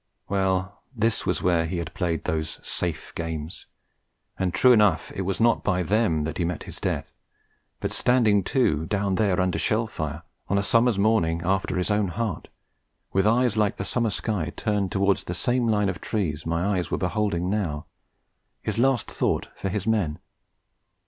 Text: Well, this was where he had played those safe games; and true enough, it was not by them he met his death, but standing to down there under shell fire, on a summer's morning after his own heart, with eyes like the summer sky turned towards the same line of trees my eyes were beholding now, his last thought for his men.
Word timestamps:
Well, 0.27 0.81
this 0.95 1.27
was 1.27 1.43
where 1.43 1.65
he 1.67 1.77
had 1.77 1.93
played 1.93 2.23
those 2.23 2.59
safe 2.67 3.13
games; 3.13 3.67
and 4.39 4.51
true 4.51 4.71
enough, 4.71 5.11
it 5.13 5.21
was 5.21 5.39
not 5.39 5.63
by 5.63 5.83
them 5.83 6.27
he 6.35 6.43
met 6.43 6.63
his 6.63 6.79
death, 6.79 7.13
but 7.79 7.91
standing 7.91 8.43
to 8.45 8.87
down 8.87 9.13
there 9.13 9.39
under 9.39 9.59
shell 9.59 9.85
fire, 9.85 10.23
on 10.47 10.57
a 10.57 10.63
summer's 10.63 10.97
morning 10.97 11.43
after 11.43 11.77
his 11.77 11.91
own 11.91 12.07
heart, 12.07 12.47
with 13.13 13.27
eyes 13.27 13.55
like 13.55 13.77
the 13.77 13.85
summer 13.85 14.09
sky 14.09 14.51
turned 14.55 14.91
towards 14.91 15.23
the 15.25 15.35
same 15.35 15.67
line 15.67 15.87
of 15.87 16.01
trees 16.01 16.47
my 16.47 16.79
eyes 16.79 16.89
were 16.89 16.97
beholding 16.97 17.47
now, 17.47 17.85
his 18.63 18.79
last 18.79 19.05
thought 19.11 19.49
for 19.55 19.69
his 19.69 19.85
men. 19.85 20.17